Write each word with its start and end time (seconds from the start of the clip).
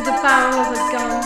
power 0.00 0.64
of 0.64 0.72
a 0.72 0.90
gun. 0.90 1.20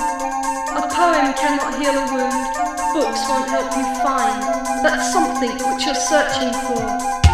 A 0.76 0.82
poem 0.88 1.32
cannot 1.34 1.78
heal 1.78 1.94
a 1.94 2.04
wound, 2.12 2.94
books 2.94 3.22
won't 3.28 3.48
help 3.48 3.70
you 3.76 3.84
find 4.02 4.42
that 4.82 4.98
something 5.12 5.52
which 5.52 5.86
you're 5.86 5.94
searching 5.94 6.52
for. 6.66 7.25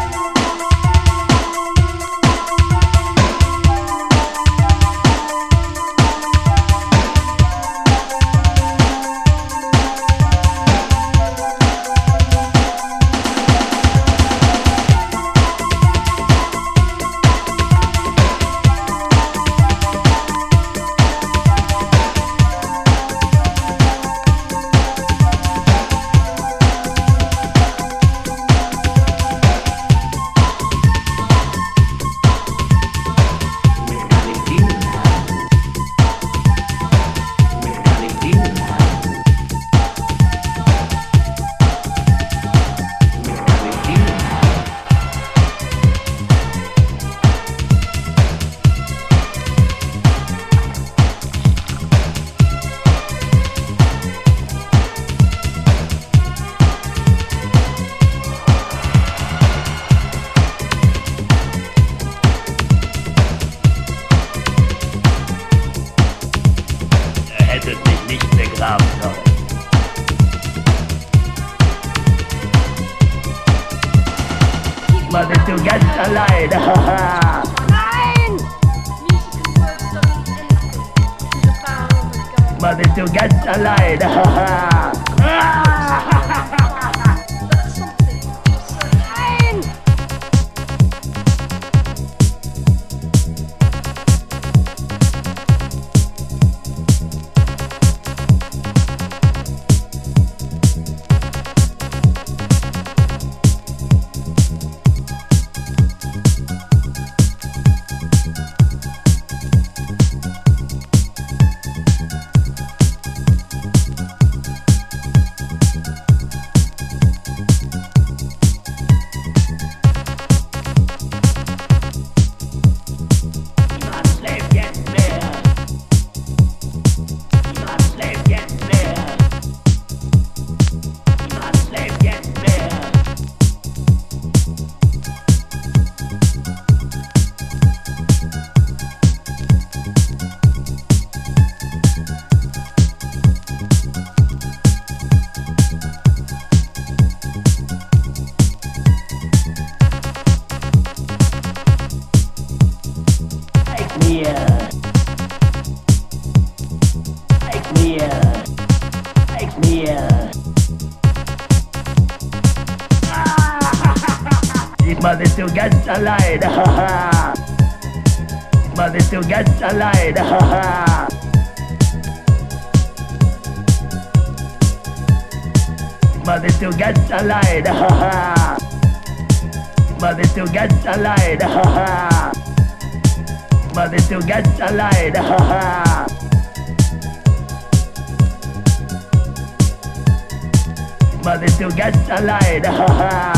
but 191.23 191.40
they 191.40 191.48
still 191.48 191.70
get 191.70 191.94
a 192.10 192.20
line. 192.23 193.29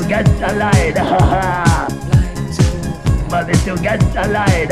still 0.00 0.08
gets 0.08 0.30
a 0.30 0.54
light, 0.56 0.94
but 3.28 3.50
it 3.50 3.56
still 3.56 3.76
gets 3.76 4.04
a 4.16 4.28
light, 4.28 4.68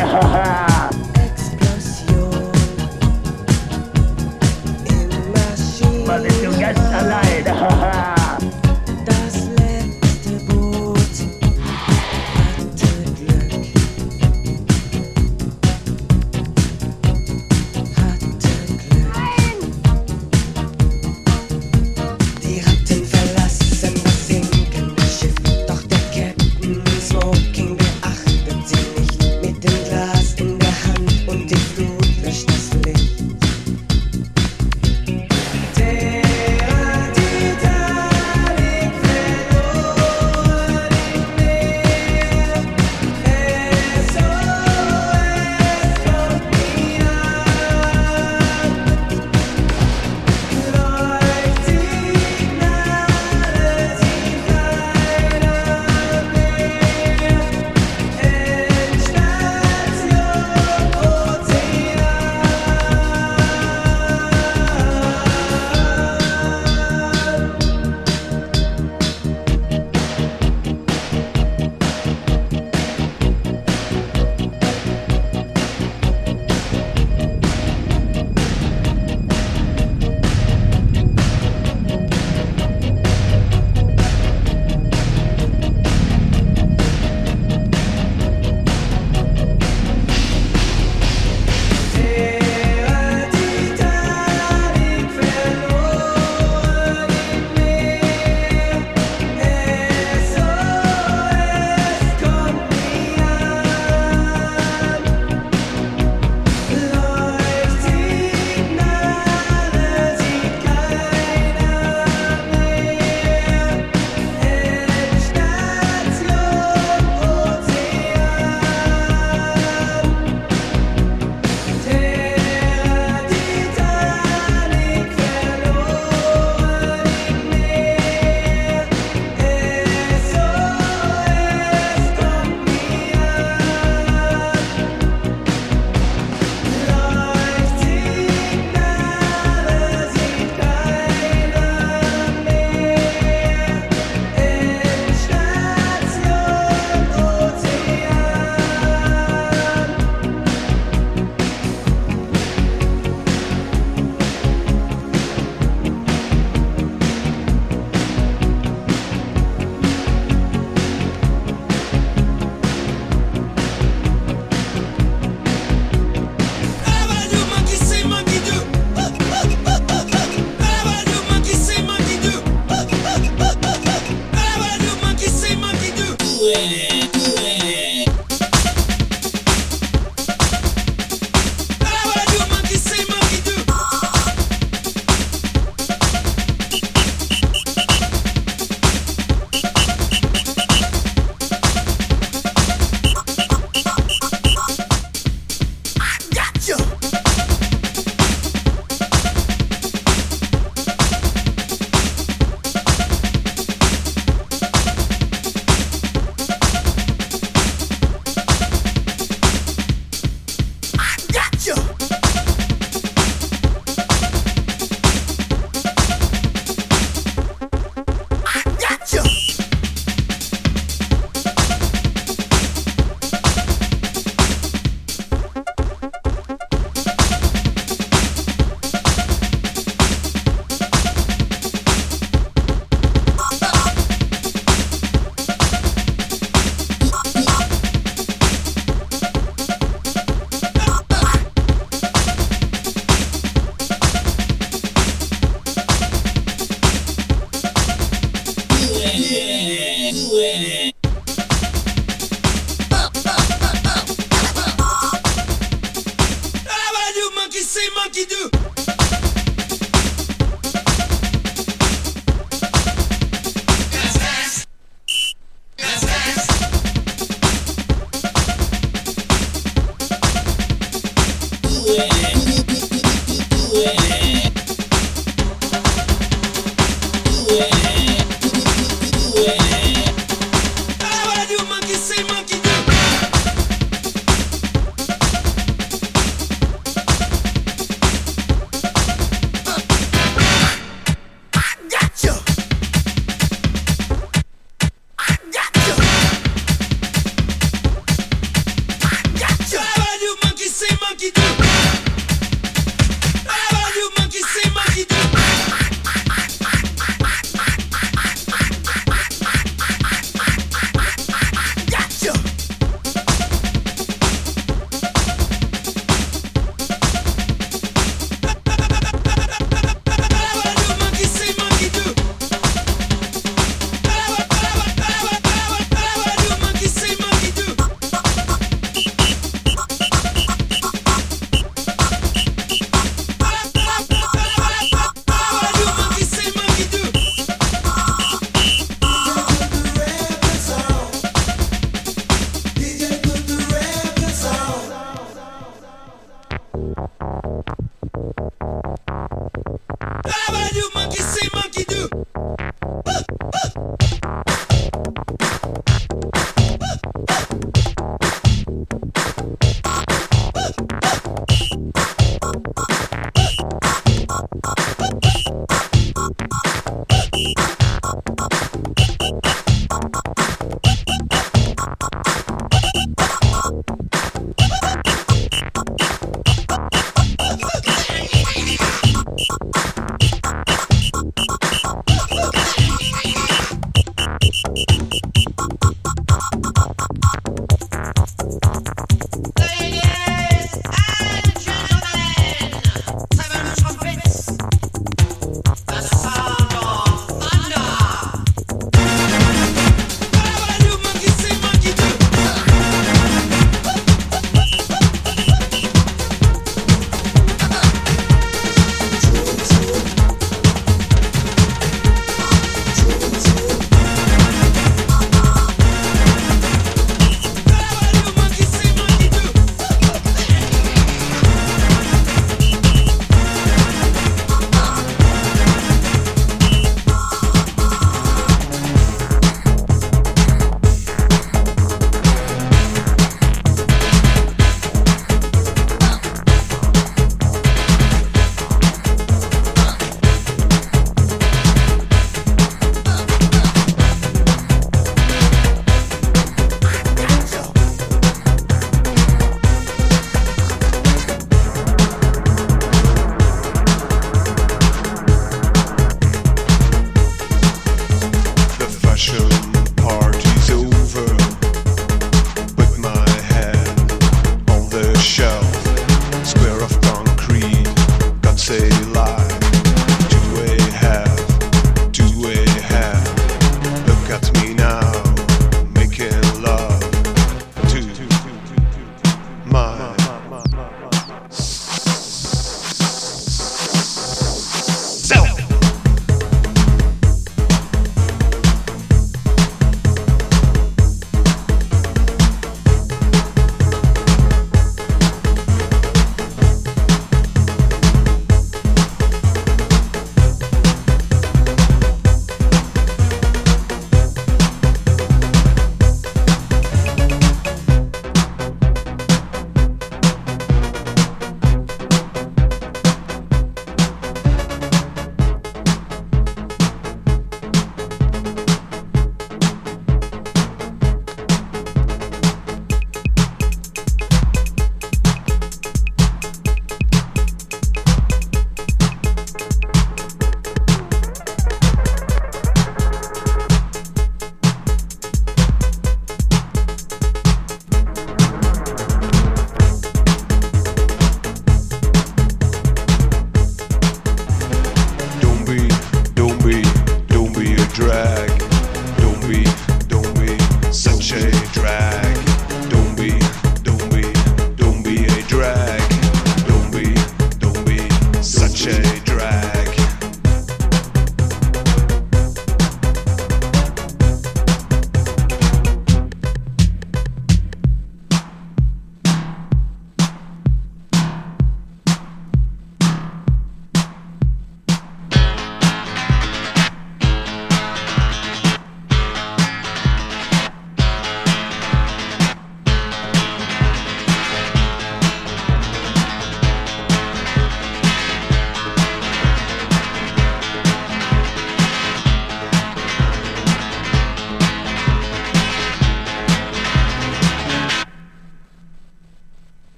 but 6.06 6.24
it 6.24 6.32
still 6.32 6.58
gets 6.58 6.80
a 6.80 7.02
light, 7.08 8.17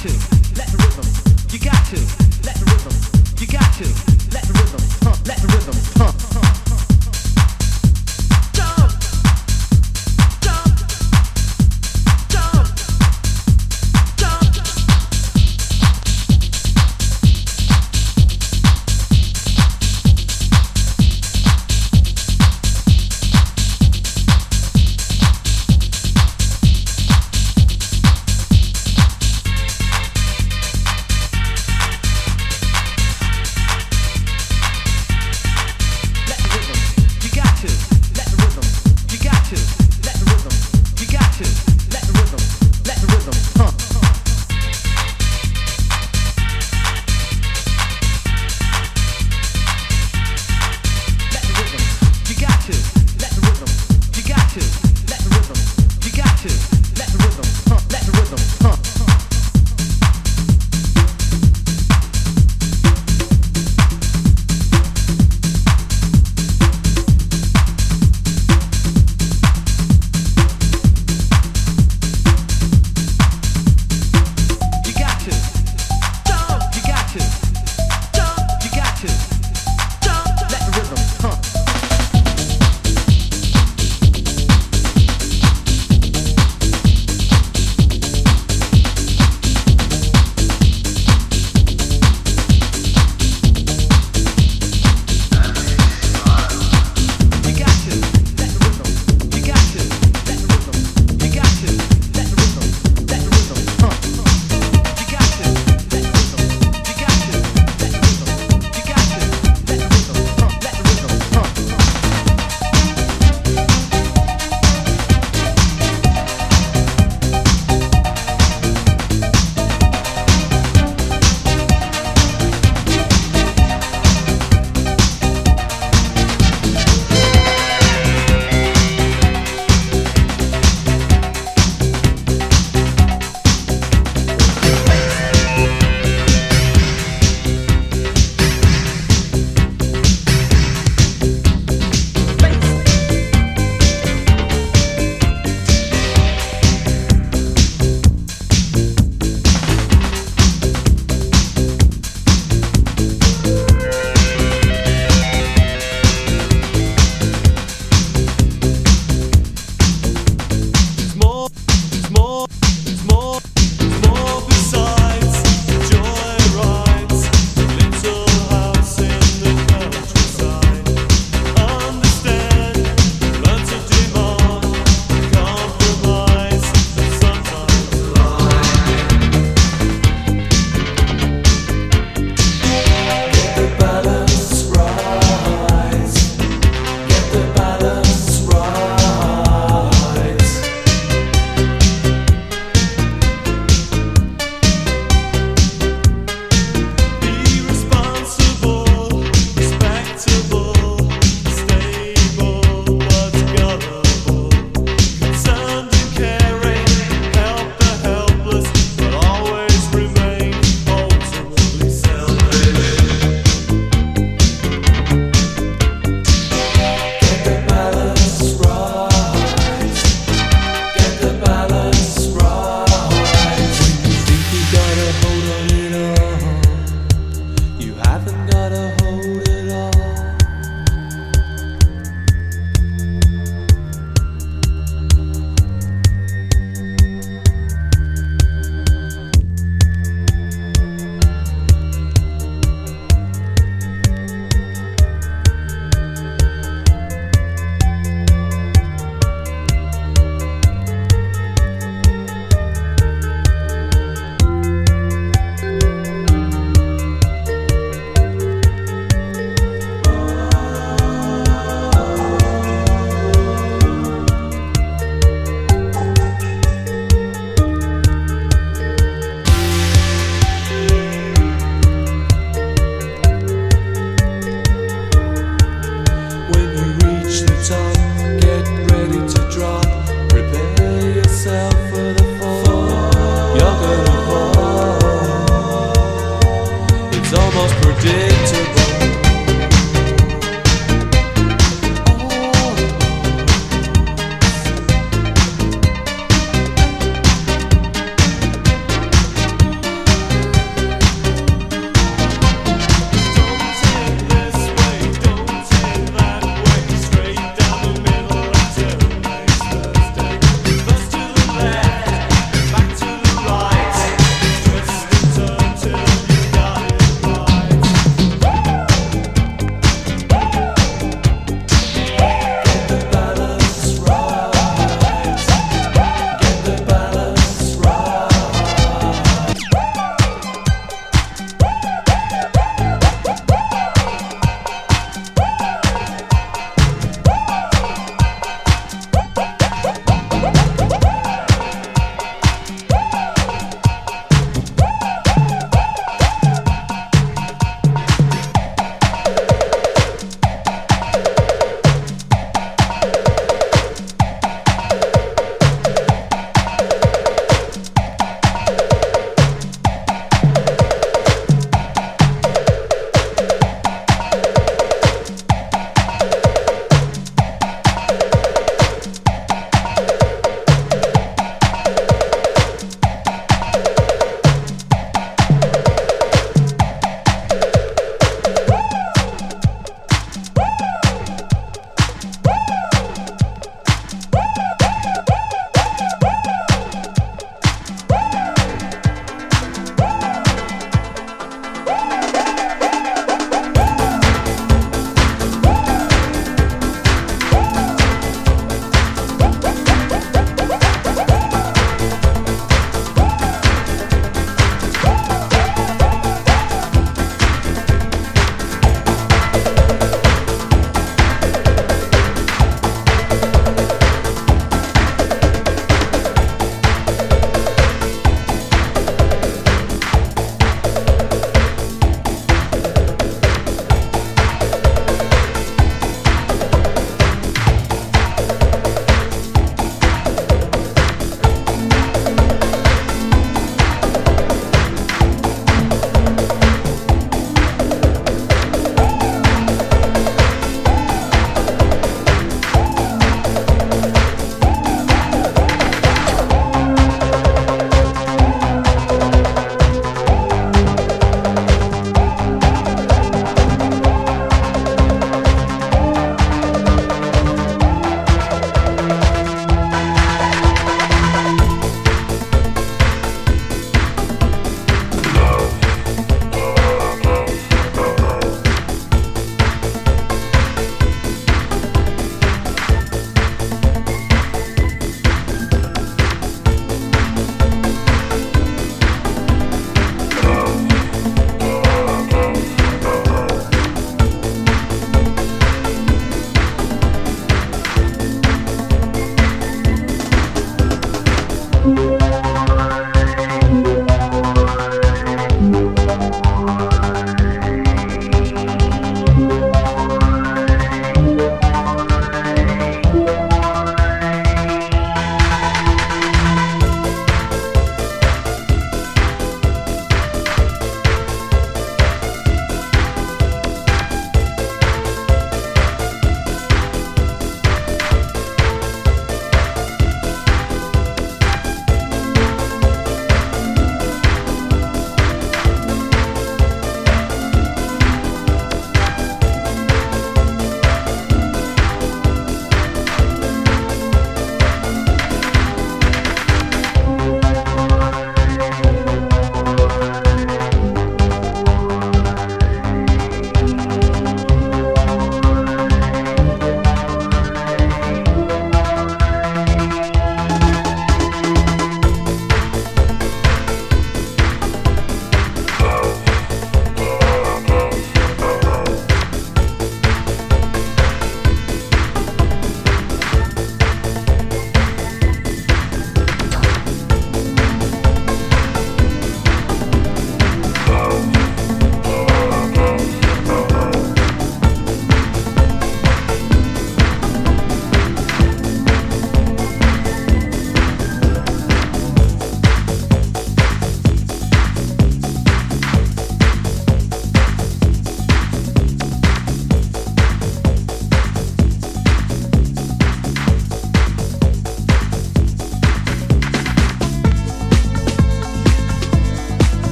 two. 0.00 0.37